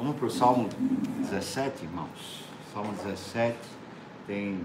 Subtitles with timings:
[0.00, 0.66] Vamos para o Salmo
[1.30, 2.42] 17, irmãos.
[2.72, 3.54] Salmo 17
[4.26, 4.58] tem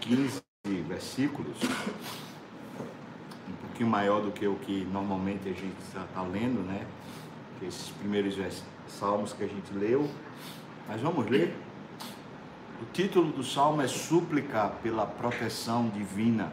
[0.00, 0.42] 15
[0.88, 1.56] versículos,
[3.48, 6.84] um pouquinho maior do que o que normalmente a gente está lendo, né?
[7.62, 8.36] Esses primeiros
[8.88, 10.10] salmos que a gente leu.
[10.88, 11.56] Mas vamos ler.
[12.82, 16.52] O título do salmo é Súplica pela proteção divina.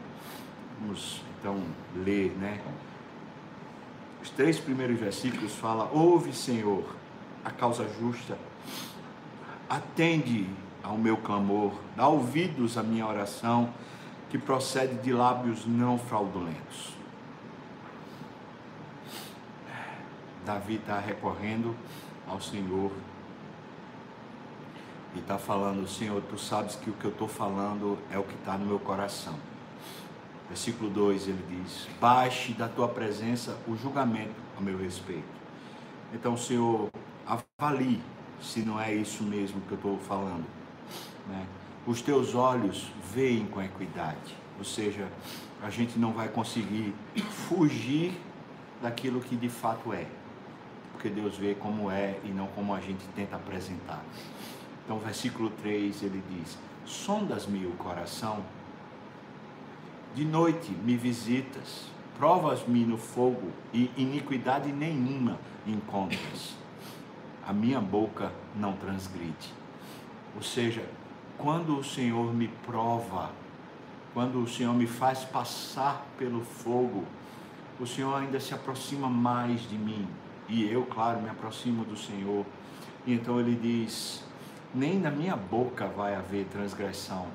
[0.79, 1.59] Vamos então
[1.95, 2.61] ler, né?
[4.21, 6.98] Os três primeiros versículos falam: Ouve, Senhor,
[7.49, 8.37] a causa justa,
[9.67, 10.47] atende
[10.83, 13.73] ao meu clamor, dá ouvidos à minha oração,
[14.29, 16.93] que procede de lábios não fraudulentos.
[20.45, 21.75] Davi está recorrendo
[22.27, 22.91] ao Senhor
[25.15, 28.35] e está falando: Senhor, tu sabes que o que eu estou falando é o que
[28.35, 29.35] está no meu coração.
[30.47, 35.39] Versículo 2 ele diz: Baixe da tua presença o julgamento a meu respeito.
[36.13, 36.89] Então, Senhor,
[37.29, 38.01] avalie
[38.41, 40.45] se não é isso mesmo que eu estou falando.
[41.27, 41.45] Né?
[41.85, 45.07] Os teus olhos veem com equidade, ou seja,
[45.61, 46.93] a gente não vai conseguir
[47.47, 48.19] fugir
[48.81, 50.05] daquilo que de fato é,
[50.93, 54.03] porque Deus vê como é e não como a gente tenta apresentar.
[54.83, 58.43] Então, versículo 3 ele diz: Sondas-me o coração
[60.15, 61.85] de noite me visitas,
[62.17, 65.37] provas-me no fogo e iniquidade nenhuma
[65.67, 66.57] encontras.
[67.49, 69.51] A minha boca não transgride.
[70.35, 70.85] Ou seja,
[71.35, 73.31] quando o Senhor me prova,
[74.13, 77.05] quando o Senhor me faz passar pelo fogo,
[77.79, 80.07] o Senhor ainda se aproxima mais de mim.
[80.47, 82.45] E eu, claro, me aproximo do Senhor.
[83.07, 84.23] E então ele diz:
[84.75, 87.25] nem na minha boca vai haver transgressão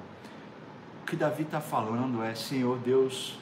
[1.04, 3.38] o que Davi está falando é: Senhor Deus,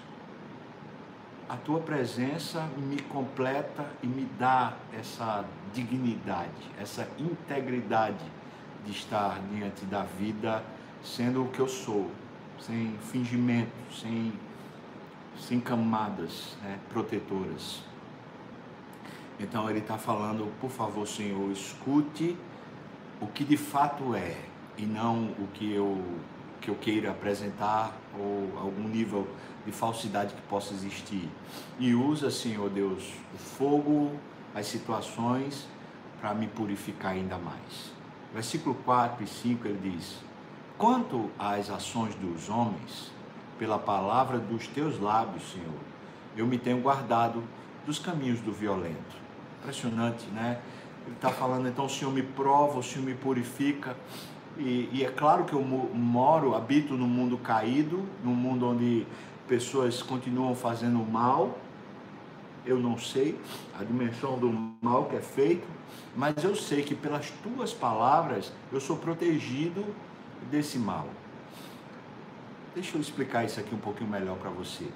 [1.52, 8.24] a tua presença me completa e me dá essa dignidade, essa integridade
[8.86, 10.64] de estar diante da vida
[11.04, 12.10] sendo o que eu sou,
[12.58, 14.32] sem fingimento, sem,
[15.38, 17.82] sem camadas né, protetoras.
[19.38, 22.34] Então ele está falando, por favor, Senhor, escute
[23.20, 24.38] o que de fato é
[24.78, 26.02] e não o que eu
[26.62, 29.28] que eu queira apresentar ou algum nível
[29.66, 31.28] de falsidade que possa existir.
[31.78, 34.12] E usa, Senhor Deus, o fogo,
[34.54, 35.66] as situações
[36.20, 37.92] para me purificar ainda mais.
[38.32, 40.18] Versículo 4 e 5 ele diz:
[40.78, 43.12] Quanto às ações dos homens,
[43.58, 45.80] pela palavra dos teus lábios, Senhor,
[46.36, 47.42] eu me tenho guardado
[47.84, 49.16] dos caminhos do violento.
[49.60, 50.60] Impressionante, né?
[51.04, 53.96] Ele está falando, então o Senhor me prova, o Senhor me purifica.
[54.58, 59.06] E, e, é claro que eu moro, habito num mundo caído, num mundo onde
[59.48, 61.58] pessoas continuam fazendo mal.
[62.64, 63.38] Eu não sei
[63.78, 65.66] a dimensão do mal que é feito,
[66.14, 69.84] mas eu sei que pelas tuas palavras eu sou protegido
[70.50, 71.08] desse mal.
[72.74, 74.86] Deixa eu explicar isso aqui um pouquinho melhor para você.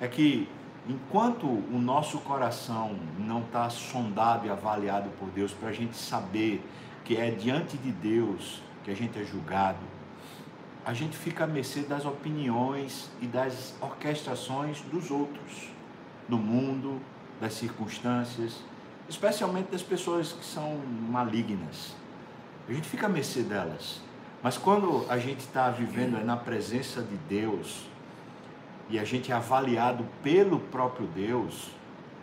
[0.00, 0.48] É que
[0.88, 6.62] enquanto o nosso coração não está sondado e avaliado por Deus para a gente saber
[7.04, 9.78] que é diante de Deus que a gente é julgado,
[10.84, 15.68] a gente fica à mercê das opiniões e das orquestrações dos outros,
[16.28, 17.00] do mundo,
[17.40, 18.62] das circunstâncias,
[19.08, 21.94] especialmente das pessoas que são malignas.
[22.68, 24.00] A gente fica à mercê delas.
[24.42, 27.84] Mas quando a gente está vivendo na presença de Deus
[28.88, 31.70] e a gente é avaliado pelo próprio Deus,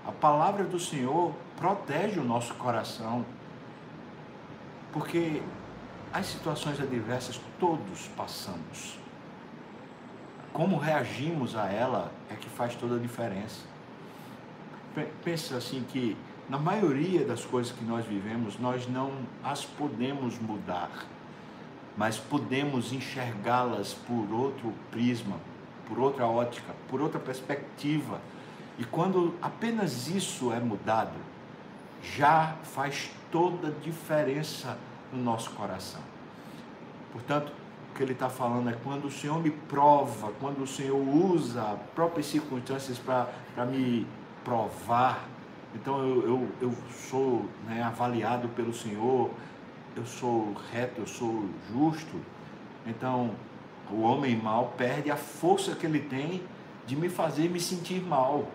[0.05, 3.23] a palavra do Senhor protege o nosso coração.
[4.91, 5.43] Porque
[6.13, 8.97] as situações adversas todos passamos.
[10.53, 13.61] Como reagimos a ela é que faz toda a diferença.
[15.23, 16.17] Pensa assim que
[16.49, 19.11] na maioria das coisas que nós vivemos, nós não
[19.43, 20.89] as podemos mudar,
[21.95, 25.35] mas podemos enxergá-las por outro prisma,
[25.87, 28.21] por outra ótica, por outra perspectiva.
[28.79, 31.17] E quando apenas isso é mudado,
[32.01, 34.77] já faz toda a diferença
[35.11, 36.01] no nosso coração.
[37.11, 37.51] Portanto,
[37.91, 41.77] o que ele está falando é quando o Senhor me prova, quando o Senhor usa
[41.95, 44.05] próprias circunstâncias para me
[44.43, 45.27] provar,
[45.75, 46.73] então eu, eu, eu
[47.09, 49.29] sou né, avaliado pelo Senhor,
[49.95, 52.19] eu sou reto, eu sou justo.
[52.85, 53.31] Então,
[53.91, 56.43] o homem mau perde a força que ele tem
[56.85, 58.47] de me fazer me sentir mal.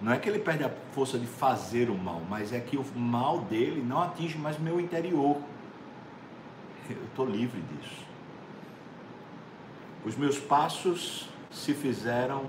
[0.00, 2.84] Não é que ele perde a força de fazer o mal, mas é que o
[2.96, 5.36] mal dele não atinge mais meu interior.
[6.88, 8.04] Eu estou livre disso.
[10.04, 12.46] Os meus passos se fizeram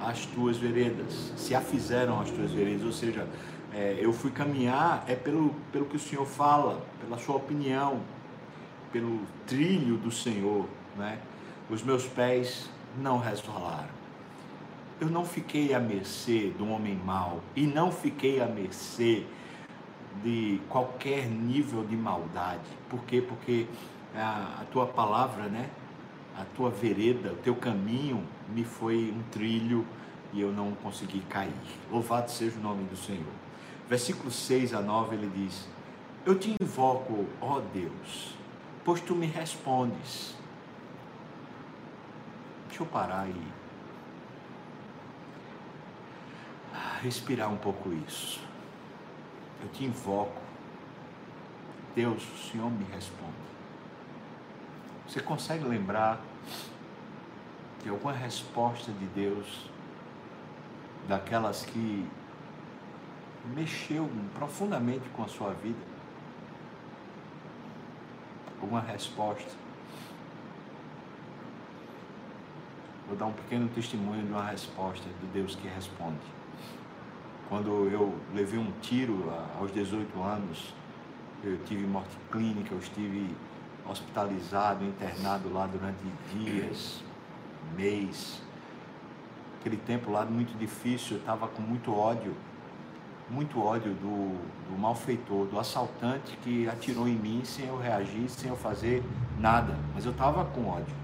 [0.00, 3.28] as tuas veredas, se afizeram as tuas veredas, ou seja,
[3.72, 8.00] é, eu fui caminhar é pelo, pelo que o Senhor fala, pela sua opinião,
[8.92, 10.66] pelo trilho do Senhor,
[10.96, 11.18] né?
[11.68, 14.03] Os meus pés não resvalaram.
[15.00, 19.24] Eu não fiquei à mercê do homem mau e não fiquei à mercê
[20.22, 22.62] de qualquer nível de maldade.
[22.88, 23.20] Por quê?
[23.20, 23.66] Porque
[24.14, 25.68] a, a tua palavra, né?
[26.38, 29.84] A tua vereda, o teu caminho me foi um trilho
[30.32, 31.52] e eu não consegui cair.
[31.90, 33.32] Louvado seja o nome do Senhor.
[33.88, 35.68] Versículo 6 a 9 ele diz:
[36.24, 38.36] Eu te invoco, ó Deus,
[38.84, 40.36] pois tu me respondes.
[42.68, 43.63] Deixa eu parar e
[47.04, 48.40] respirar um pouco isso.
[49.62, 50.40] Eu te invoco.
[51.94, 53.32] Deus, o Senhor me responde.
[55.06, 56.18] Você consegue lembrar
[57.82, 59.70] de alguma resposta de Deus,
[61.06, 62.08] daquelas que
[63.54, 65.84] mexeu profundamente com a sua vida?
[68.62, 69.52] Alguma resposta?
[73.06, 76.43] Vou dar um pequeno testemunho de uma resposta de Deus que responde.
[77.54, 80.74] Quando eu levei um tiro aos 18 anos,
[81.44, 83.32] eu tive morte clínica, eu estive
[83.88, 86.02] hospitalizado, internado lá durante
[86.32, 87.00] dias,
[87.76, 88.42] mês.
[89.60, 92.34] Aquele tempo lá muito difícil, eu estava com muito ódio,
[93.30, 94.36] muito ódio do,
[94.68, 99.00] do malfeitor, do assaltante que atirou em mim sem eu reagir, sem eu fazer
[99.38, 99.78] nada.
[99.94, 100.96] Mas eu estava com ódio.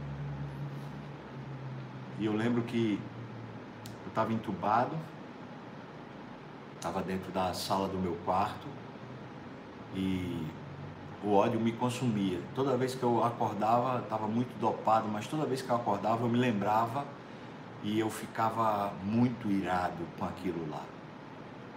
[2.19, 2.99] E eu lembro que
[4.03, 4.97] eu estava entubado,
[6.81, 8.67] estava dentro da sala do meu quarto
[9.95, 10.47] e
[11.23, 12.41] o ódio me consumia.
[12.55, 16.29] Toda vez que eu acordava, estava muito dopado, mas toda vez que eu acordava, eu
[16.31, 17.05] me lembrava
[17.83, 20.83] e eu ficava muito irado com aquilo lá.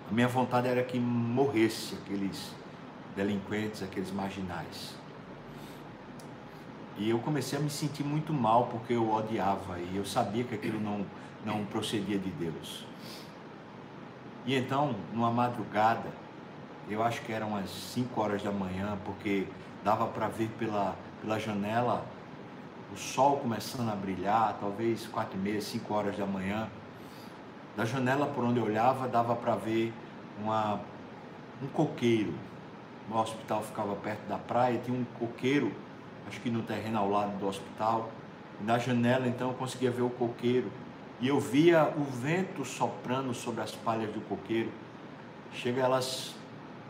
[0.10, 2.56] A minha vontade era que morresse aqueles
[3.14, 4.96] delinquentes, aqueles marginais.
[6.98, 10.56] E eu comecei a me sentir muito mal porque eu odiava e eu sabia que
[10.56, 11.06] aquilo não,
[11.44, 12.86] não procedia de Deus.
[14.46, 16.10] E então, numa madrugada,
[16.90, 19.48] eu acho que eram umas 5 horas da manhã, porque
[19.86, 22.06] dava para ver pela, pela janela
[22.92, 26.68] o sol começando a brilhar, talvez 4 e meia, 5 horas da manhã.
[27.78, 29.94] Da janela por onde eu olhava, dava para ver
[30.42, 30.82] uma,
[31.62, 32.34] um coqueiro.
[33.10, 35.72] O hospital ficava perto da praia, tinha um coqueiro,
[36.28, 38.12] acho que no terreno ao lado do hospital.
[38.60, 40.70] Na janela, então, eu conseguia ver o coqueiro
[41.24, 44.70] e eu via o vento soprando sobre as palhas do coqueiro.
[45.54, 46.36] Chega, elas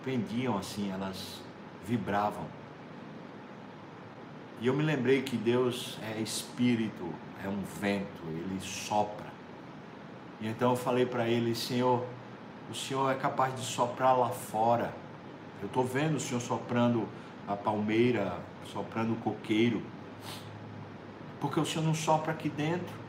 [0.04, 1.40] pendiam assim, elas
[1.86, 2.44] vibravam.
[4.60, 7.14] E eu me lembrei que Deus é espírito,
[7.46, 9.28] é um vento, ele sopra.
[10.42, 12.04] E então eu falei para ele, Senhor,
[12.72, 14.96] o Senhor é capaz de soprar lá fora.
[15.62, 17.08] Eu estou vendo o Senhor soprando
[17.48, 19.84] a palmeira, soprando o coqueiro.
[21.40, 23.03] Porque o Senhor não sopra aqui dentro.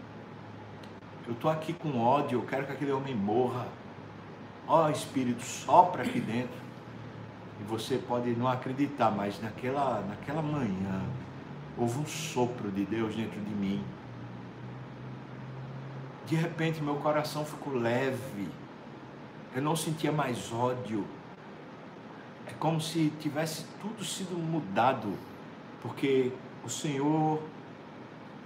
[1.26, 3.66] Eu estou aqui com ódio, eu quero que aquele homem morra.
[4.68, 6.62] Ó oh, Espírito, sopra aqui dentro.
[7.60, 11.02] E você pode não acreditar, mas naquela, naquela manhã
[11.78, 13.82] houve um sopro de Deus dentro de mim.
[16.26, 18.48] De repente meu coração ficou leve.
[19.54, 21.06] Eu não sentia mais ódio.
[22.46, 25.16] É como se tivesse tudo sido mudado,
[25.80, 27.40] porque o Senhor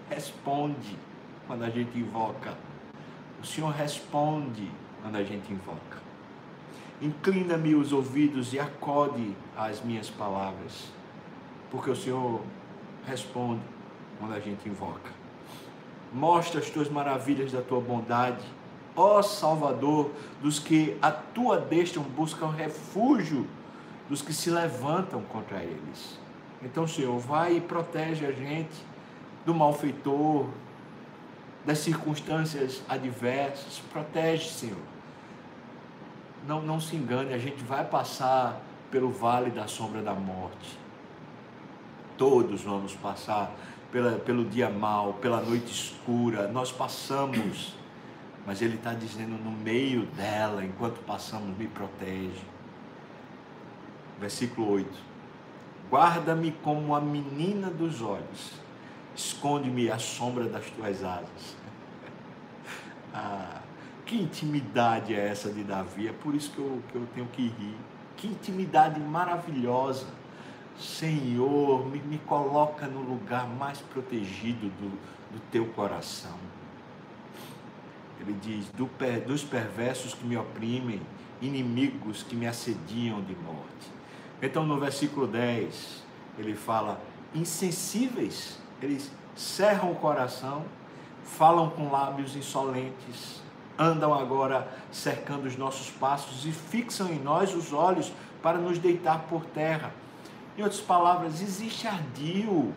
[0.08, 0.96] responde
[1.48, 2.67] quando a gente invoca.
[3.40, 4.70] O Senhor responde
[5.02, 5.98] quando a gente invoca.
[7.00, 10.92] Inclina-me os ouvidos e acode às minhas palavras,
[11.70, 12.40] porque o Senhor
[13.06, 13.62] responde
[14.18, 15.12] quando a gente invoca.
[16.12, 18.44] Mostra as tuas maravilhas da tua bondade,
[18.96, 20.10] ó Salvador,
[20.42, 23.46] dos que a tua destra buscam refúgio,
[24.08, 26.18] dos que se levantam contra eles.
[26.62, 28.74] Então, Senhor, vai e protege a gente
[29.46, 30.46] do malfeitor,
[31.64, 33.80] das circunstâncias adversas.
[33.92, 34.78] Protege, Senhor.
[36.46, 38.60] Não, não se engane, a gente vai passar
[38.90, 40.78] pelo vale da sombra da morte.
[42.16, 43.54] Todos vamos passar
[43.92, 46.48] pela, pelo dia mau, pela noite escura.
[46.48, 47.74] Nós passamos,
[48.46, 52.42] mas Ele está dizendo: no meio dela, enquanto passamos, me protege.
[54.18, 54.88] Versículo 8:
[55.90, 58.52] Guarda-me como a menina dos olhos,
[59.18, 61.56] esconde-me à sombra das tuas asas.
[63.10, 63.62] Ah,
[64.04, 66.08] que intimidade é essa de Davi?
[66.08, 67.74] É por isso que eu, que eu tenho que rir.
[68.16, 70.06] Que intimidade maravilhosa.
[70.78, 74.90] Senhor, me, me coloca no lugar mais protegido do,
[75.32, 76.36] do teu coração.
[78.20, 78.88] Ele diz: do,
[79.26, 81.00] dos perversos que me oprimem,
[81.40, 83.90] inimigos que me assediam de morte.
[84.40, 86.04] Então, no versículo 10,
[86.38, 87.00] ele fala:
[87.34, 90.64] insensíveis, eles cerram o coração,
[91.24, 93.42] falam com lábios insolentes,
[93.78, 99.20] andam agora cercando os nossos passos e fixam em nós os olhos para nos deitar
[99.28, 99.92] por terra.
[100.56, 102.74] Em outras palavras, existe ardil,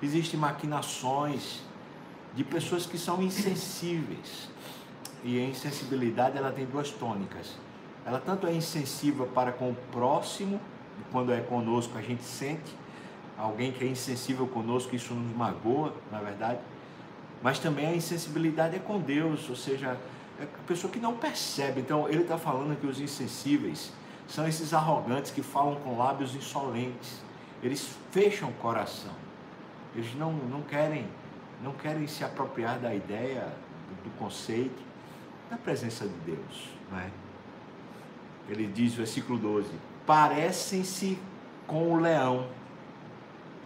[0.00, 1.62] existem maquinações
[2.34, 4.48] de pessoas que são insensíveis.
[5.24, 7.56] E a insensibilidade ela tem duas tônicas.
[8.04, 10.60] Ela tanto é insensível para com o próximo,
[11.10, 12.76] quando é conosco a gente sente,
[13.38, 16.60] alguém que é insensível conosco, isso nos magoa, na verdade.
[17.42, 19.98] Mas também a insensibilidade é com Deus, ou seja,
[20.40, 21.80] é a pessoa que não percebe.
[21.80, 23.92] Então ele está falando que os insensíveis
[24.26, 27.22] são esses arrogantes que falam com lábios insolentes.
[27.62, 29.12] Eles fecham o coração.
[29.94, 31.06] Eles não, não querem
[31.62, 33.48] não querem se apropriar da ideia,
[34.04, 34.82] do, conceito,
[35.48, 36.68] da presença de Deus.
[36.90, 37.10] Não é?
[38.48, 39.70] Ele diz, versículo 12:
[40.06, 41.18] parecem-se
[41.66, 42.46] com o leão,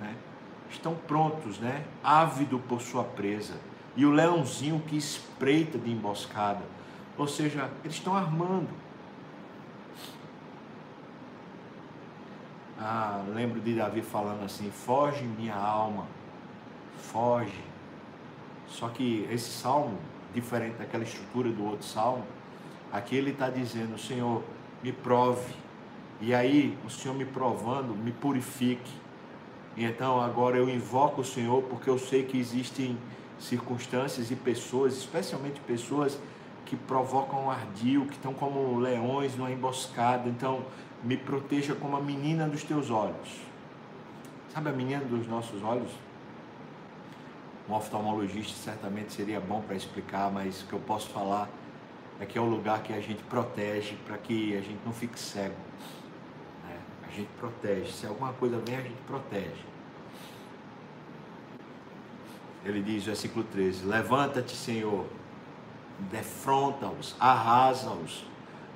[0.00, 0.14] né?
[0.70, 1.84] estão prontos, né?
[2.02, 3.54] ávido por sua presa,
[3.96, 6.62] e o leãozinho que espreita de emboscada,
[7.16, 8.68] ou seja, eles estão armando.
[12.78, 16.06] Ah, lembro de Davi falando assim: foge minha alma,
[16.96, 17.60] foge.
[18.68, 19.98] Só que esse salmo,
[20.32, 22.24] diferente daquela estrutura do outro salmo,
[22.92, 24.44] aqui ele está dizendo: Senhor,
[24.80, 25.52] me prove.
[26.20, 28.92] E aí, o Senhor me provando, me purifique.
[29.84, 32.98] Então agora eu invoco o Senhor porque eu sei que existem
[33.38, 36.18] circunstâncias e pessoas, especialmente pessoas
[36.66, 40.28] que provocam ardil, que estão como leões numa emboscada.
[40.28, 40.64] Então,
[41.02, 43.40] me proteja como a menina dos teus olhos.
[44.52, 45.90] Sabe a menina dos nossos olhos?
[47.68, 51.48] Um oftalmologista certamente seria bom para explicar, mas o que eu posso falar
[52.20, 55.18] é que é o lugar que a gente protege para que a gente não fique
[55.18, 55.54] cego.
[57.08, 57.90] A gente protege.
[57.92, 59.64] Se alguma coisa vem, a gente protege.
[62.64, 65.06] Ele diz, versículo 13: Levanta-te, Senhor,
[66.10, 68.26] defronta-os, arrasa-os,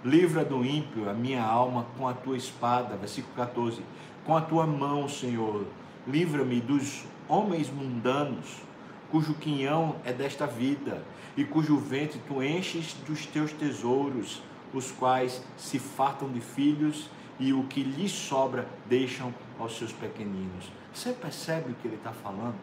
[0.05, 2.97] livra do ímpio a minha alma com a tua espada.
[2.97, 3.83] Versículo 14:
[4.25, 5.67] Com a tua mão, Senhor,
[6.07, 8.63] livra-me dos homens mundanos,
[9.11, 11.03] cujo quinhão é desta vida
[11.37, 17.11] e cujo ventre tu enches dos teus tesouros, os quais se fartam de filhos
[17.43, 20.71] e o que lhes sobra deixam aos seus pequeninos.
[20.95, 22.55] Você percebe o que ele está falando?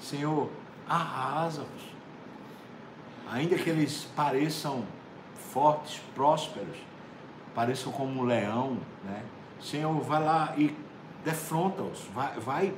[0.00, 0.50] Senhor,
[0.88, 1.94] arrasa-os.
[3.30, 4.84] Ainda que eles pareçam
[5.52, 6.76] fortes, prósperos,
[7.54, 9.22] pareçam como um leão, né?
[9.60, 10.76] Senhor, vai lá e
[11.24, 12.74] defronta-os, vai, vai,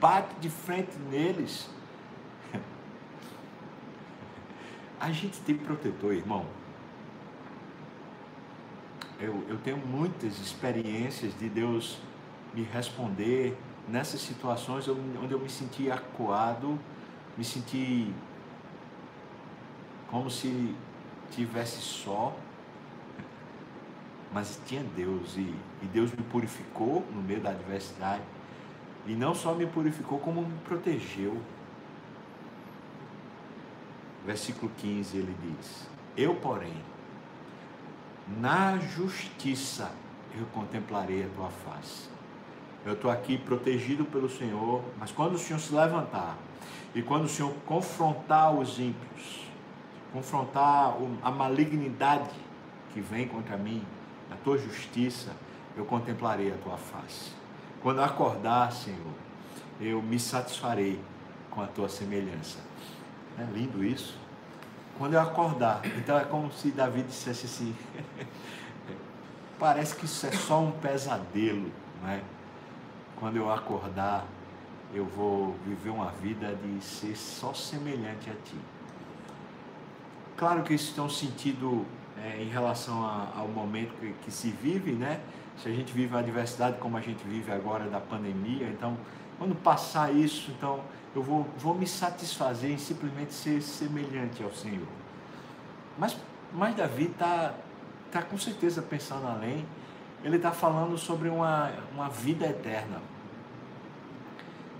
[0.00, 1.68] bate de frente neles
[4.98, 6.46] A gente tem protetor, irmão.
[9.24, 11.98] Eu, eu tenho muitas experiências de Deus
[12.52, 13.56] me responder
[13.88, 16.78] nessas situações onde eu me senti acuado,
[17.36, 18.12] me senti
[20.10, 20.74] como se
[21.30, 22.36] tivesse só,
[24.30, 28.22] mas tinha Deus e, e Deus me purificou no meio da adversidade.
[29.06, 31.40] E não só me purificou como me protegeu.
[34.26, 36.74] Versículo 15, ele diz: Eu, porém,
[38.28, 39.90] na justiça
[40.38, 42.08] eu contemplarei a tua face.
[42.84, 46.36] Eu estou aqui protegido pelo Senhor, mas quando o Senhor se levantar
[46.94, 49.44] e quando o Senhor confrontar os ímpios,
[50.12, 52.30] confrontar a malignidade
[52.92, 53.82] que vem contra mim,
[54.30, 55.32] a tua justiça,
[55.76, 57.32] eu contemplarei a tua face.
[57.82, 59.12] Quando acordar, Senhor,
[59.80, 61.00] eu me satisfarei
[61.50, 62.58] com a tua semelhança.
[63.38, 64.23] É lindo isso.
[64.98, 67.74] Quando eu acordar, então é como se Davi dissesse assim:
[69.58, 71.70] parece que isso é só um pesadelo,
[72.02, 72.20] não é?
[73.16, 74.24] Quando eu acordar,
[74.92, 78.56] eu vou viver uma vida de ser só semelhante a ti.
[80.36, 81.84] Claro que isso tem um sentido
[82.22, 85.20] é, em relação a, ao momento que, que, se vive, né?
[85.58, 88.96] Se a gente vive a adversidade como a gente vive agora da pandemia, então,
[89.38, 90.80] quando passar isso, então
[91.14, 94.86] eu vou, vou me satisfazer em simplesmente ser semelhante ao Senhor.
[95.98, 96.16] Mas,
[96.52, 97.54] mas Davi está
[98.10, 99.64] tá com certeza pensando além.
[100.22, 103.00] Ele está falando sobre uma, uma vida eterna.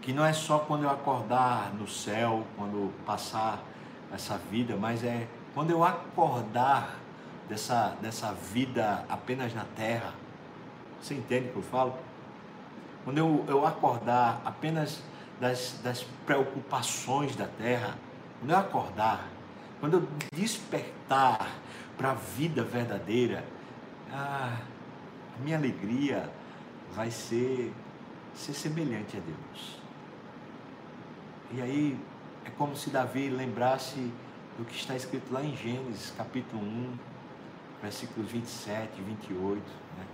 [0.00, 3.62] Que não é só quando eu acordar no céu, quando passar
[4.12, 6.96] essa vida, mas é quando eu acordar
[7.48, 10.12] dessa, dessa vida apenas na terra.
[11.00, 11.94] Você entende o que eu falo?
[13.04, 15.02] Quando eu, eu acordar apenas
[15.40, 17.96] das, das preocupações da terra,
[18.40, 19.28] quando eu acordar,
[19.80, 21.50] quando eu despertar,
[21.96, 23.44] para a vida verdadeira,
[24.12, 24.58] ah,
[25.36, 26.28] a minha alegria
[26.92, 27.72] vai ser
[28.34, 29.78] ser semelhante a Deus.
[31.52, 31.98] E aí
[32.44, 34.12] é como se Davi lembrasse
[34.58, 36.98] do que está escrito lá em Gênesis, capítulo 1,
[37.80, 39.62] versículos 27 e 28,
[39.96, 40.04] né?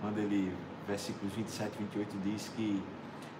[0.00, 0.54] quando ele,
[0.86, 2.82] versículos 27 e 28 diz que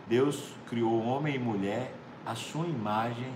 [0.06, 3.32] Deus criou homem e mulher, a sua imagem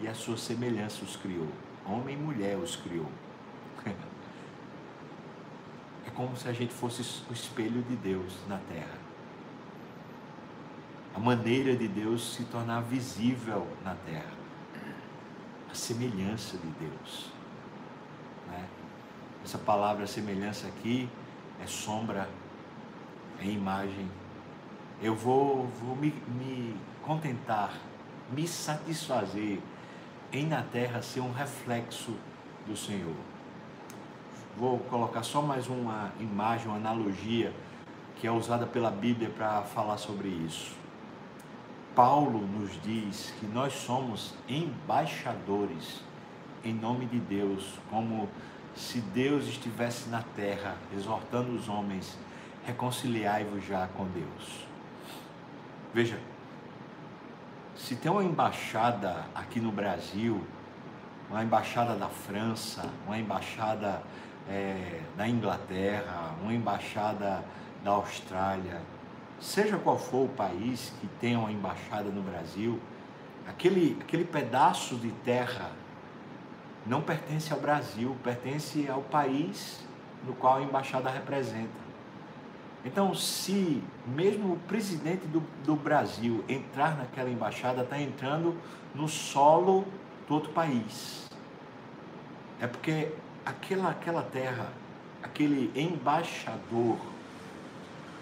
[0.00, 1.48] e a sua semelhança os criou.
[1.86, 3.10] Homem e mulher os criou.
[6.06, 8.98] É como se a gente fosse o espelho de Deus na terra.
[11.14, 14.32] A maneira de Deus se tornar visível na terra.
[15.70, 17.30] A semelhança de Deus.
[18.46, 18.66] Né?
[19.44, 21.10] Essa palavra semelhança aqui
[21.62, 22.26] é sombra,
[23.40, 24.08] é imagem.
[25.02, 27.72] Eu vou, vou me, me contentar,
[28.30, 29.60] me satisfazer
[30.32, 32.14] em na terra ser um reflexo
[32.66, 33.14] do Senhor.
[34.56, 37.52] Vou colocar só mais uma imagem, uma analogia
[38.16, 40.76] que é usada pela Bíblia para falar sobre isso.
[41.94, 46.02] Paulo nos diz que nós somos embaixadores
[46.64, 48.28] em nome de Deus, como
[48.74, 52.16] se Deus estivesse na terra exortando os homens,
[52.68, 54.66] reconciliai-vos já com Deus.
[55.94, 56.20] Veja,
[57.74, 60.44] se tem uma embaixada aqui no Brasil,
[61.30, 64.02] uma embaixada da França, uma embaixada
[64.46, 67.42] é, da Inglaterra, uma embaixada
[67.82, 68.82] da Austrália,
[69.40, 72.78] seja qual for o país que tenha uma embaixada no Brasil,
[73.48, 75.70] aquele, aquele pedaço de terra
[76.84, 79.82] não pertence ao Brasil, pertence ao país
[80.26, 81.87] no qual a embaixada representa.
[82.84, 88.56] Então, se mesmo o presidente do, do Brasil entrar naquela embaixada, está entrando
[88.94, 89.84] no solo
[90.28, 91.28] do outro país.
[92.60, 93.12] É porque
[93.44, 94.72] aquela, aquela terra,
[95.22, 96.98] aquele embaixador,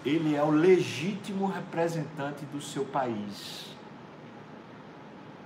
[0.05, 3.75] ele é o legítimo representante do seu país.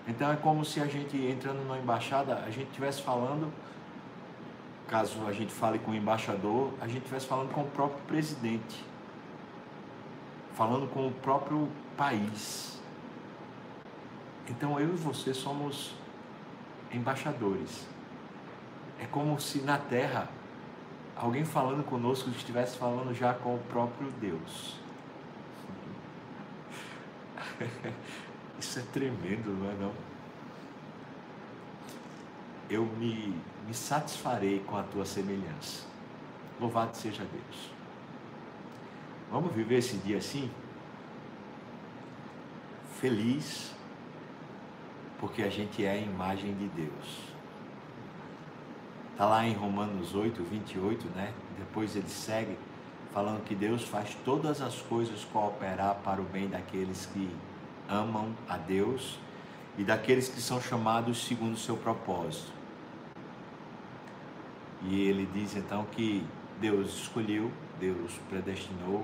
[0.08, 3.52] Então é como se a gente entrando numa embaixada, a gente estivesse falando,
[4.88, 8.91] caso a gente fale com o embaixador, a gente estivesse falando com o próprio presidente
[10.56, 12.80] falando com o próprio país.
[14.50, 15.94] Então eu e você somos
[16.92, 17.88] embaixadores.
[19.00, 20.30] É como se na terra
[21.16, 24.76] alguém falando conosco estivesse falando já com o próprio Deus.
[28.60, 29.94] Isso é tremendo, não é não?
[32.70, 33.36] Eu me,
[33.68, 35.86] me satisfarei com a tua semelhança.
[36.60, 37.81] Louvado seja Deus.
[39.32, 40.52] Vamos viver esse dia assim?
[43.00, 43.74] Feliz,
[45.20, 47.32] porque a gente é a imagem de Deus.
[49.12, 51.34] Está lá em Romanos 8, 28, né?
[51.58, 52.58] Depois ele segue
[53.14, 57.30] falando que Deus faz todas as coisas cooperar para o bem daqueles que
[57.90, 59.18] amam a Deus
[59.78, 62.52] e daqueles que são chamados segundo o seu propósito.
[64.84, 66.26] E ele diz então que
[66.60, 69.04] Deus escolheu, Deus predestinou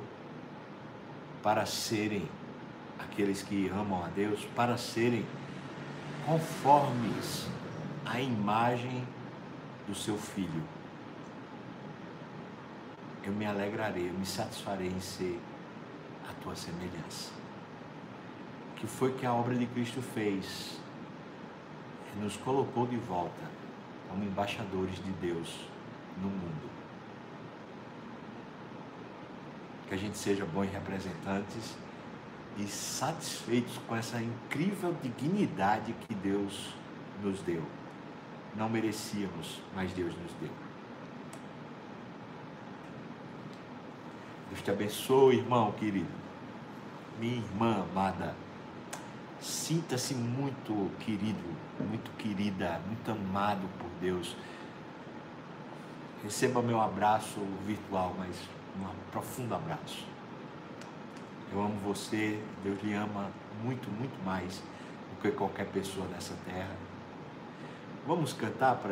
[1.42, 2.30] para serem
[3.00, 5.26] aqueles que amam a Deus, para serem
[6.24, 7.48] conformes
[8.06, 9.04] à imagem
[9.88, 10.64] do seu filho.
[13.24, 15.40] Eu me alegrarei, eu me satisfarei em ser
[16.30, 17.32] a tua semelhança.
[18.76, 20.80] Que foi que a obra de Cristo fez?
[22.22, 23.44] Nos colocou de volta
[24.10, 25.68] como embaixadores de Deus
[26.22, 26.77] no mundo.
[29.88, 31.78] Que a gente seja bons representantes
[32.58, 36.74] e satisfeitos com essa incrível dignidade que Deus
[37.24, 37.64] nos deu.
[38.56, 40.50] Não merecíamos, mas Deus nos deu.
[44.50, 46.08] Deus te abençoe, irmão querido.
[47.20, 48.36] Minha irmã amada.
[49.40, 51.44] Sinta-se muito querido,
[51.80, 54.36] muito querida, muito amado por Deus.
[56.24, 58.36] Receba meu abraço virtual, mas
[58.86, 60.06] um profundo abraço.
[61.52, 63.32] Eu amo você, Deus lhe ama
[63.64, 64.62] muito, muito mais
[65.10, 66.76] do que qualquer pessoa nessa terra.
[68.06, 68.86] Vamos cantar para